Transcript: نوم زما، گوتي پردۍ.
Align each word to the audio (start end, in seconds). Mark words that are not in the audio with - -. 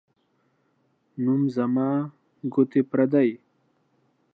نوم 1.23 1.41
زما، 1.55 1.89
گوتي 2.53 2.81
پردۍ. 2.89 3.29